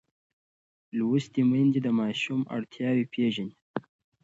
لوستې 0.97 1.41
میندې 1.49 1.79
د 1.83 1.87
ماشوم 1.99 2.41
اړتیاوې 2.55 3.05
پېژني. 3.13 3.53